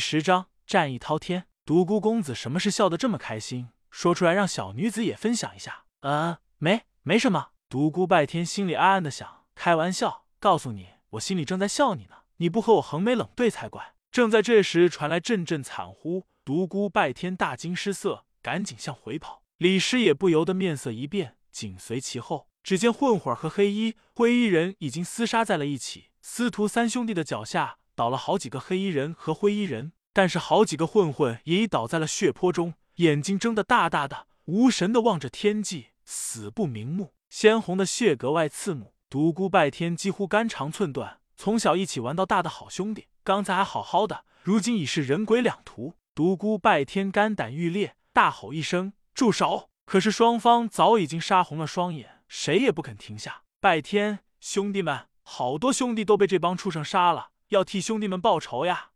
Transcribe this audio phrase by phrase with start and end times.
[0.00, 1.46] 十章战意滔天。
[1.64, 3.68] 独孤公子什么事笑得这么开心？
[3.90, 5.84] 说出来让小女子也分享一下。
[6.00, 7.50] 嗯，没没什么。
[7.68, 12.16] 独孤拜天心里暗暗的想，开玩笑，告诉你，我心里正在笑你呢。
[12.38, 13.94] 你不和我横眉冷对才怪。
[14.10, 19.42] 正在这时，传来阵阵惨呼，独孤拜天大惊失色，赶紧向回跑。
[19.58, 22.48] 李师也不由得面色一变，紧随其后。
[22.62, 38.94] 只见混混和黑衣、灰衣人已经厮杀在了一起，司徒三兄弟的脚下倒了好几个黑衣人和灰衣人，但是好几个混混也已倒在了血泊中，眼睛睁得大大的，无神的望着天际，死不瞑目，鲜红的血格外刺目。
[39.10, 45.96] 独孤拜天几乎肝肠寸断，从小一起玩到大的好兄弟，刚才还好好的，如今已是人鬼两途。
[46.14, 48.94] 独孤拜天肝胆欲裂，大吼一声。
[49.12, 49.68] 住手！
[49.84, 53.42] 可是双方早已经杀红了双眼，谁也不肯停下。
[53.60, 58.90] 拜天，兄弟们，好多兄弟都被这帮畜生杀了，要替兄弟们报仇呀！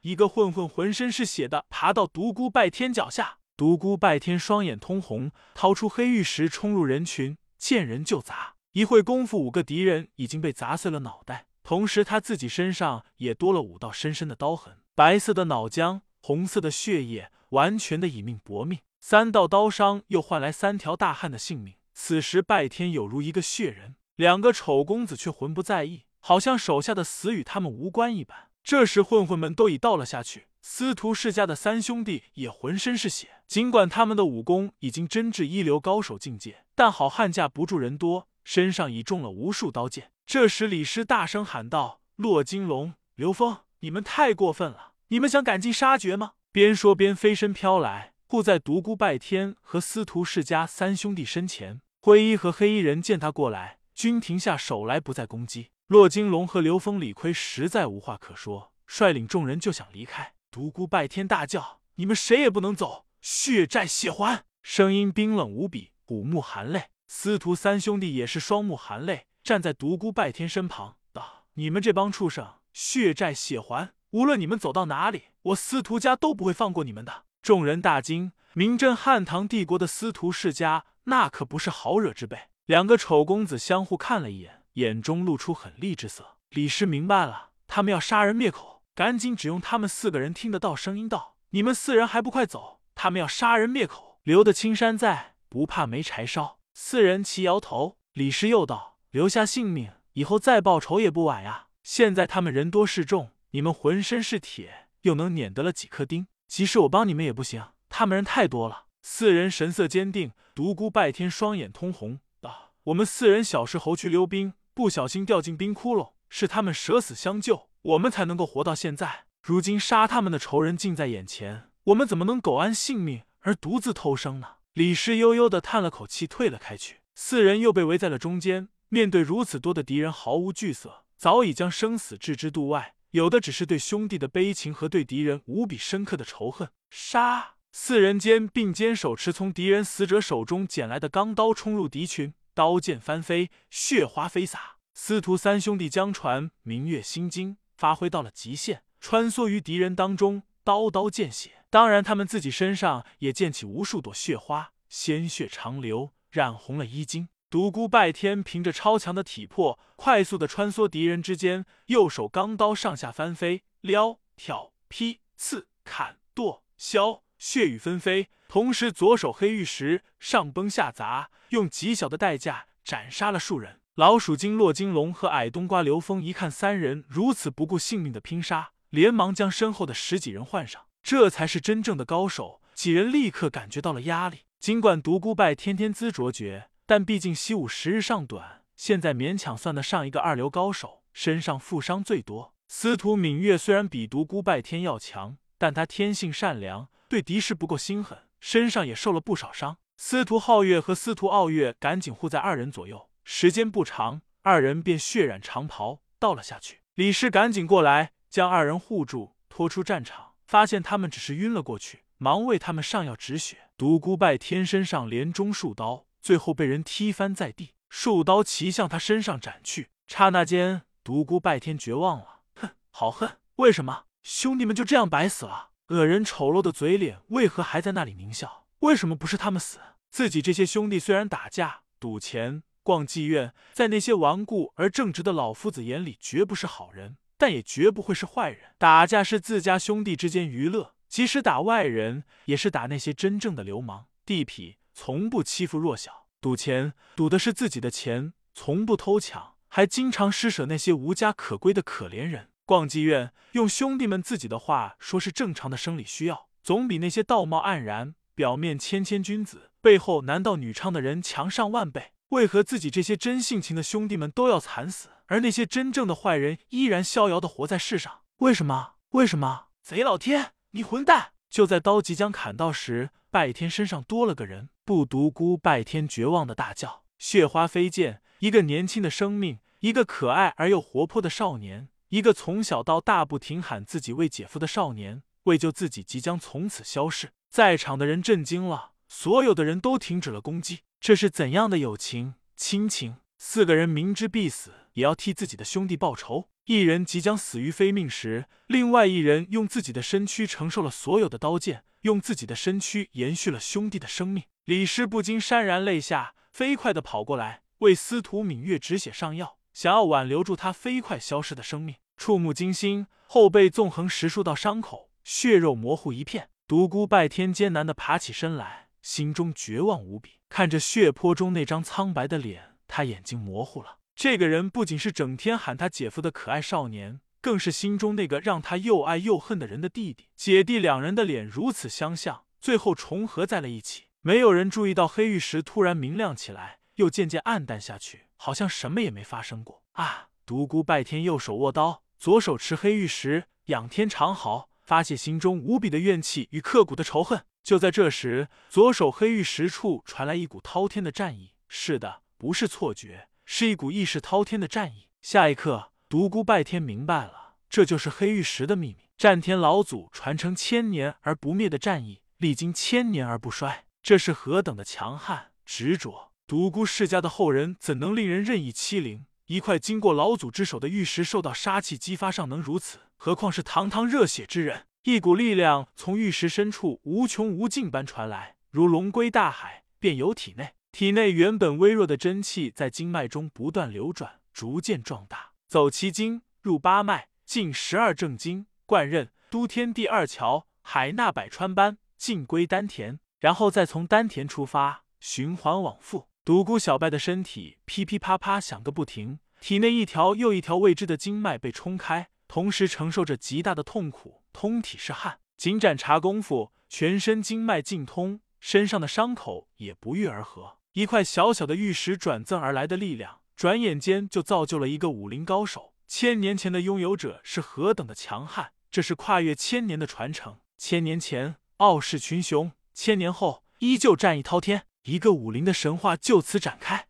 [0.00, 8.56] 一个混混浑身是血的爬到独孤拜天脚下，独孤拜天双眼通红，掏出黑玉石冲入人群，见人就砸。
[8.72, 18.80] 一会功夫，五个敌人已经被砸碎了脑袋，同时他自己身上也多了五道深深的刀痕，白色的脑浆，红色的血液，完全的以命搏命。
[18.98, 21.74] 三道刀伤又换来三条大汉的性命。
[21.94, 28.50] 此时拜天有如一个血人，两个丑公子却浑不在意，好像手下的死与他们无关一般。
[28.62, 33.42] 这时混混们都已倒了下去，司徒世家的三兄弟也浑身是血。
[33.48, 40.12] 尽管他们的武功已经真至一流高手境界，但好汉架不住人多，身上已中了无数刀剑。
[40.24, 44.92] 这时李师大声喊道：“骆金龙、刘峰，你们太过分了！
[45.08, 48.12] 你们想赶尽杀绝吗？”边说边飞身飘来。
[48.26, 55.70] 护在独孤拜天和司徒世家三兄弟身前，灰衣和黑衣人见他过来，均停下手来，不再攻击。
[55.90, 60.34] 骆金龙和刘峰、李逵实在无话可说，率领众人就想离开。
[60.48, 63.06] 独孤拜天大叫：“你们谁也不能走！
[63.20, 66.90] 血债血还！”声音冰冷无比，虎目含泪。
[67.08, 73.92] 司徒三兄弟也是双目含泪，站在独孤拜天身旁，道：“你们这帮畜生，血债血还！
[74.10, 82.38] 无论你们走到哪里，我司徒家都不会放过你们的。”众人大惊，名震汉唐帝国的司徒世家，那可不是好惹之辈。
[82.66, 86.36] 两个丑公子相互看了一眼，眼中露出狠厉之色。
[86.50, 92.80] 李师明白了，他们要杀人灭口，赶紧只用他们四个人听得到声音道：“你们四人还不快走！
[92.94, 97.98] 他们要杀人灭口，留得青山在，不怕没柴烧。”四人齐摇头。
[98.12, 101.68] 李师又道：“留下性命，以后再报仇也不晚呀。
[101.82, 108.86] 现在他们人多势众，你们浑身是铁，又能碾得了几颗钉？”即使我帮你们也不行，他们人太多了。
[109.02, 119.24] 四人神色坚定，独孤拜天双眼通红，道：“我们四人小时候去溜冰，不小心掉进冰窟窿，是他们舍死相救，我们才能够活到现在。
[119.42, 127.00] 如今杀他们的仇人近在眼前，我们怎么能苟安性命而独自偷生呢？”李氏悠悠的叹了口气，退了开去。
[127.14, 132.94] 四人又被围在了中间，面对如此多的敌人，毫无惧色，早已将生死置之度外。
[133.10, 136.68] 有的只是对兄弟的悲情和对敌人无比深刻的仇恨。
[136.90, 137.54] 杀！
[137.72, 144.76] 四人间并肩手持从敌人死者手中捡来的钢刀，冲入敌群，刀剑翻飞，血花飞洒。
[144.92, 151.64] 司徒三兄弟将传明月心经发挥到了极限，穿梭于敌人当中，刀刀见血。
[151.70, 157.30] 当然，他们自己身上也溅起无数朵血花，鲜血长流，染红了衣襟。
[157.48, 168.28] 独孤拜天凭着超强的体魄，快速的穿梭敌人之间，右手钢刀上下翻飞，撩、挑、劈、刺、砍、剁、削，血雨纷飞。
[168.46, 173.80] 同时，左手黑玉石上崩下砸，用极小的代价斩杀了数人。
[173.96, 180.82] 老鼠精骆金龙和矮冬瓜刘峰一看三人如此不顾性命的拼杀，连忙将身后的十几人换上。
[181.02, 182.60] 这才是真正的高手。
[182.74, 184.42] 几人立刻感觉到了压力。
[184.60, 186.68] 尽管独孤拜天天资卓绝。
[186.86, 192.52] 但毕竟习武时日尚短，现在勉强算得上一个二流高手，身上负伤最多。
[192.66, 199.76] 司徒敏月虽然比独孤拜天要强，但他天性善良，对敌视不够心狠，身上也受了不少伤。
[199.98, 206.80] 司徒皓月和司徒傲月赶紧护在二人左右，时间不长，二人便血染长袍倒了下去。
[206.94, 213.68] 李氏赶紧过来将二人护住，拖出战场，发现他们只是晕了过去，忙为他们上药止血。
[213.76, 216.06] 独孤拜天身上连中数刀。
[216.22, 219.90] 最后被人踢翻在地，数刀齐向他身上斩去。
[220.06, 222.40] 刹那间，独孤拜天绝望了。
[222.54, 223.38] 哼，好恨！
[223.56, 225.70] 为什么兄弟们就这样白死了？
[225.88, 228.66] 恶人丑陋的嘴脸为何还在那里狞笑？
[228.80, 229.78] 为什么不是他们死？
[230.10, 238.74] 自己这些兄弟虽然打架、赌钱、逛妓院，在那些顽固而正直的老夫子眼里绝不是好人，但也绝不会是坏人。
[238.78, 246.26] 打架是自家兄弟之间娱乐，即使打外人，也是打那些真正的流氓地痞，从不欺负弱小。
[246.40, 252.49] 赌钱赌的是自己的钱，从不偷抢，还经常施舍那些无家可归的可怜人。
[252.70, 262.12] 逛妓院，用兄弟们自己的话说是正常的生理需要，总比那些道貌岸然、表面谦谦君子，背后男盗女娼的人强上万倍。
[262.28, 268.20] 为何自己这些真性情的兄弟们都要惨死，而那些真正的坏人依然逍遥的活在世上？
[268.36, 268.92] 为什么？
[269.08, 269.64] 为什么？
[269.82, 271.32] 贼老天，你混蛋！
[271.50, 274.68] 就在刀即将砍到时，拜天身上多了个人。
[274.84, 278.20] 不独孤拜天绝望的大叫：“血花飞溅！
[278.38, 290.80] 一个年轻的生命，一个可爱而又活泼的少年。”一个从小到大不停喊自己为姐夫的少年，为救自己即将从此消逝，在场的人震惊了，所有的人都停止了攻击。
[290.98, 293.18] 这是怎样的友情亲情？
[293.38, 296.50] 四个人明知必死，也要替自己的兄弟报仇。
[296.64, 304.42] 一人即将死于非命时，另外一人用自己的身躯承受了所有的刀剑，用自己的身躯延续了兄弟的生命。
[304.64, 309.59] 李师不禁潸然泪下，飞快的跑过来为司徒敏月止血上药。
[309.80, 316.50] 想要挽留住他飞快消失的生命，触目惊心，后背纵横十数道伤口，血肉模糊一片。
[316.68, 320.32] 独孤拜天艰难的爬起身来，心中绝望无比。
[320.50, 323.96] 看着血泊中那张苍白的脸，他眼睛模糊了。
[324.14, 330.26] 这个人不仅是整天喊他姐夫的可爱少年，更是心中那个让他又爱又恨的人的弟弟。
[330.36, 334.08] 姐弟两人的脸如此相像，最后重合在了一起。
[334.20, 338.26] 没有人注意到黑玉石突然明亮起来，又渐渐暗淡下去。
[338.42, 340.28] 好像什么也没发生过啊！
[340.46, 347.44] 独孤拜天右手握刀，左手持黑玉石，仰天长嚎，发泄心中无比的怨气与刻骨的仇恨。
[347.62, 351.52] 就在这时，左手黑玉石处传来一股滔天的战意。
[351.68, 355.10] 是的，不是错觉，是一股意识滔天的战意。
[355.20, 363.84] 下一刻，独孤拜天明白了，这就是黑玉石的秘密——战天老祖传承千年而不灭的战意，历经千年而不衰。
[364.02, 366.29] 这是何等的强悍执着！
[366.50, 369.24] 独孤世家的后人怎能令人任意欺凌？
[369.46, 374.84] 一块经过老祖之手的玉石受到杀气激发尚能如此，何况是堂堂热血之人？
[375.04, 380.74] 一股力量从玉石深处无穷无尽般传来，如龙归大海，便由体内。
[380.90, 385.52] 体内原本微弱的真气在经脉中不断流转，逐渐壮大。
[385.68, 396.26] 走七经，入八脉，进十二正经，贯任都天第二桥，海纳百川般进归丹田，然后再从丹田出发，循环往复。
[396.42, 405.40] 独孤小拜的身体噼噼啪啪响个不停，体内一条又一条未知的经脉被冲开，同时承受着极大的痛苦，通体是汗。
[405.58, 410.78] 仅盏茶功夫，全身经脉尽通，身上的伤口也不愈而合。
[410.92, 415.92] 一块小小的玉石转赠而来的力量，转眼间就造就了一个武林高手。
[416.08, 420.58] 千年前的拥有者是何等的强悍，这是跨越千年的传承。
[420.78, 424.86] 千年前傲视群雄，千年后依旧战意滔天。
[425.04, 427.09] 一个武林的神话就此展开。